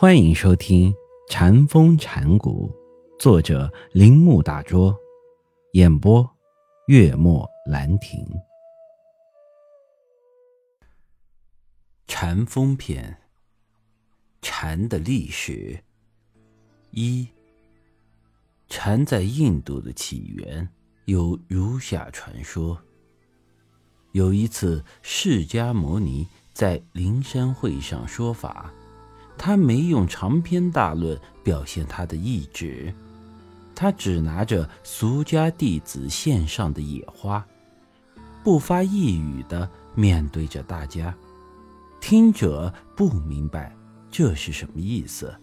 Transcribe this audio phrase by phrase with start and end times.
[0.00, 0.92] 欢迎收听
[1.28, 2.70] 《禅风禅谷，
[3.18, 4.96] 作者铃木大拙，
[5.72, 6.24] 演播
[6.86, 8.24] 月末兰亭。
[12.06, 13.18] 禅风篇，
[14.40, 15.82] 禅的历史。
[16.92, 17.26] 一，
[18.68, 20.68] 禅在印度的起源
[21.06, 22.80] 有如下传说：
[24.12, 28.72] 有一次，释迦牟尼在灵山会上说法。
[29.38, 32.92] 他没用长篇大论表现他的意志，
[33.74, 37.46] 他只拿着俗家弟子献上的野花，
[38.42, 41.14] 不发一语的面对着大家。
[42.00, 43.74] 听者不明白
[44.10, 45.34] 这是什么意思，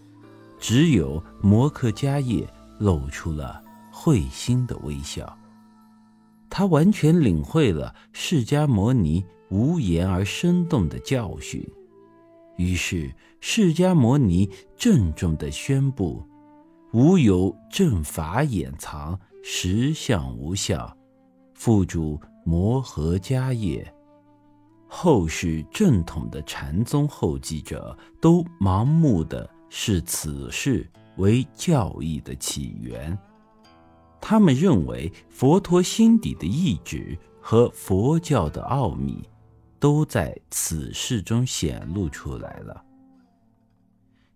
[0.60, 5.38] 只有摩诃迦叶露出了会心的微笑。
[6.50, 11.66] 他完全领会了释迦牟尼无言而生动的教训。
[12.58, 16.23] 于是，释迦牟尼郑重地宣布
[16.94, 20.98] ：“无有正法掩藏，实相无相，
[21.54, 23.85] 复主摩诃迦叶。”
[24.88, 33.18] 后世正统的禅宗后继者都盲目的视此事为教义的起源，
[34.21, 39.27] 他们认为佛陀心底的意志和佛教的奥秘。
[39.86, 42.84] 都在此事中显露出来了。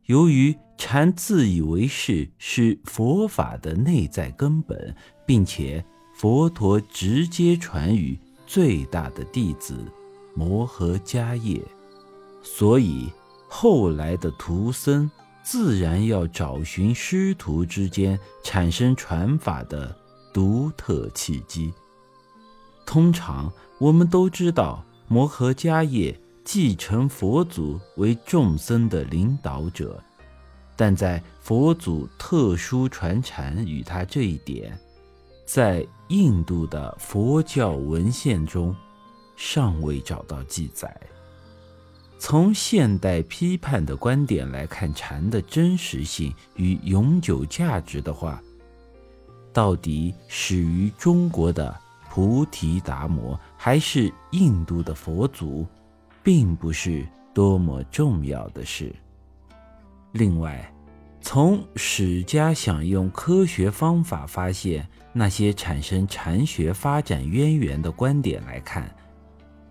[0.05, 5.83] 由于禅自以为是是佛法的内在根本，并且
[6.13, 9.75] 佛陀直接传于最大的弟子
[10.35, 11.59] 摩诃迦叶，
[12.43, 13.11] 所以
[13.47, 15.09] 后来的徒僧
[15.41, 19.97] 自然要找寻师徒之间产生传法的
[20.31, 21.73] 独特契机。
[22.85, 24.85] 通常我们都知道。
[25.11, 29.99] 摩诃迦叶继承佛祖为众僧的领导者，
[30.75, 34.79] 但在佛祖特殊传禅与他这一点，
[35.47, 38.75] 在印度的佛教文献中
[39.35, 40.95] 尚未找到记载。
[42.19, 48.39] 从现代批判的观点来看，禅的真实性与永久价值的话，
[49.51, 51.75] 到底始于中国的？
[52.11, 55.67] 菩提达摩还是印度的佛祖，
[56.23, 58.95] 并不是多么重要的事。
[60.13, 60.73] 另外，
[61.19, 68.89] 从史家想用科学方法发现那些产生禅学发展渊源的观点来看，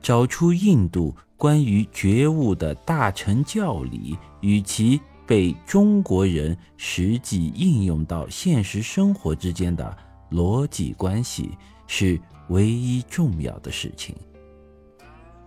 [0.03, 9.97] 找出印度关于觉悟的大乘教理与其被中国人实际应用到现实生活之间的
[10.31, 11.57] 逻辑关系。
[11.91, 14.15] 是唯一重要的事情。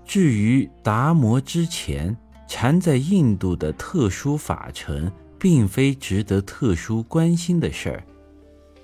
[0.06, 2.16] 至于达摩之前
[2.48, 8.04] 禅在印度的特殊法尘，并非值得特殊关心的事儿，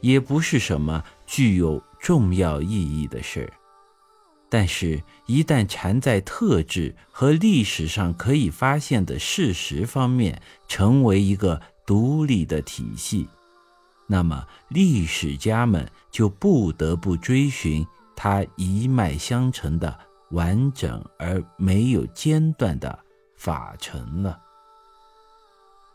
[0.01, 3.53] 也不是什么具有重要意义的事儿。
[4.49, 13.27] 但是，一旦禅在特质和历史上可以发现的事实方面成为一个独立的体系，
[14.07, 17.85] 那么，历史家们就不得不追寻
[18.17, 19.95] 它一脉相承的
[20.31, 22.97] 完整而没有间断的
[23.37, 24.37] 法程了。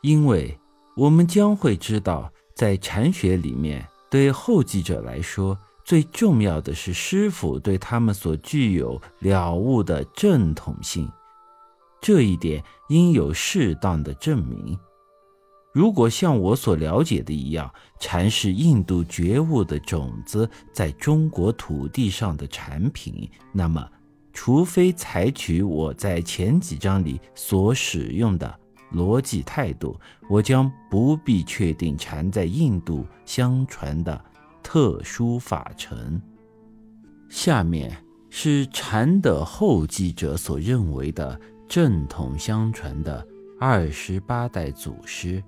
[0.02, 0.56] 因为
[0.96, 11.10] 我们将会知道，在禅学里面，对后继者来说，最重要的是师傅对他们所具有了悟的正统性，
[12.00, 14.78] 这一点应有适当的证明。
[15.72, 23.88] 如果像我所了解的一样，禅是印度觉悟的种子在中国土地上的产品，那么，
[24.34, 28.60] 除非采取我在前几章里所使用的
[28.92, 34.22] 逻辑态度，我将不必确定禅在印度相传的
[34.62, 36.20] 特殊法程。
[37.30, 37.96] 下面
[38.28, 43.26] 是禅的后继者所认为的正统相传的
[43.58, 45.42] 二十八代祖师。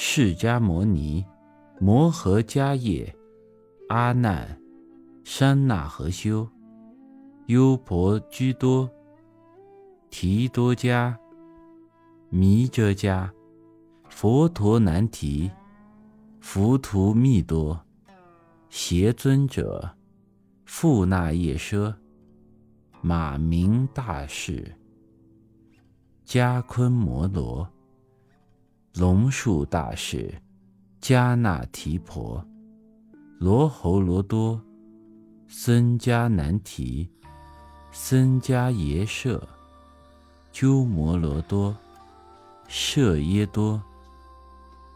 [0.00, 1.26] 释迦牟尼、
[1.80, 3.12] 摩诃迦叶、
[3.88, 4.56] 阿难、
[5.24, 6.48] 山那和修、
[7.46, 8.88] 优婆居多、
[10.08, 11.12] 提多迦、
[12.28, 13.28] 弥遮迦、
[14.08, 15.50] 佛陀难提、
[16.38, 17.84] 浮屠密多、
[18.70, 19.90] 邪尊者、
[20.64, 21.92] 富那夜奢、
[23.00, 24.72] 马明大士、
[26.24, 27.68] 迦昆摩罗。
[28.98, 30.34] 龙树大士、
[31.00, 32.44] 迦那提婆、
[33.38, 34.60] 罗侯罗多、
[35.46, 37.08] 僧迦难提、
[37.92, 39.40] 僧迦耶舍、
[40.50, 41.76] 鸠摩罗多、
[42.66, 43.80] 舍耶多、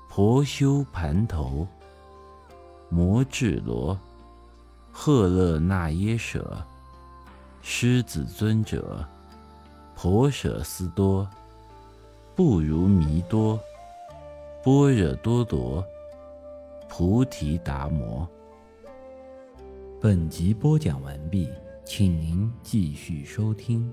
[0.09, 1.65] 婆修盘头、
[2.89, 3.97] 摩智罗、
[4.91, 6.61] 赫勒那耶舍、
[7.63, 9.07] 狮子尊者、
[9.95, 11.25] 婆舍斯多、
[12.35, 13.61] 不如弥多、
[14.63, 15.85] 般若多罗、
[16.89, 18.29] 菩提达摩。
[20.01, 21.49] 本集播讲完毕，
[21.85, 23.93] 请您继续收听。